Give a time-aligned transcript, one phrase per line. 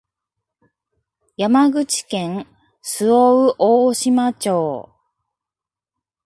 [1.37, 2.47] 山口県
[2.81, 4.89] 周防大島町